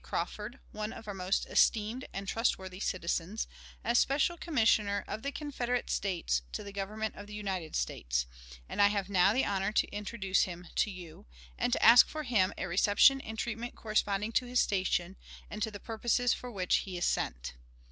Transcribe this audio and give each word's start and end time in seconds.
Crawford, 0.03 0.57
one 0.71 0.93
of 0.93 1.07
our 1.07 1.13
most 1.13 1.45
esteemed 1.45 2.05
and 2.11 2.27
trustworthy 2.27 2.79
citizens, 2.79 3.45
as 3.83 3.99
special 3.99 4.35
Commissioner 4.35 5.05
of 5.07 5.21
the 5.21 5.31
Confederate 5.31 5.91
States 5.91 6.41
to 6.53 6.63
the 6.63 6.71
Government 6.71 7.13
of 7.15 7.27
the 7.27 7.35
United 7.35 7.75
States; 7.75 8.25
and 8.67 8.81
I 8.81 8.87
have 8.87 9.09
now 9.09 9.31
the 9.31 9.45
honor 9.45 9.71
to 9.73 9.87
introduce 9.91 10.45
him 10.45 10.67
to 10.77 10.89
you, 10.89 11.27
and 11.55 11.71
to 11.73 11.85
ask 11.85 12.07
for 12.09 12.23
him 12.23 12.51
a 12.57 12.65
reception 12.67 13.21
and 13.21 13.37
treatment 13.37 13.75
corresponding 13.75 14.31
to 14.31 14.47
his 14.47 14.59
station, 14.59 15.17
and 15.51 15.61
to 15.61 15.69
the 15.69 15.79
purposes 15.79 16.33
for 16.33 16.49
which 16.49 16.77
he 16.77 16.97
is 16.97 17.05
sent. 17.05 17.53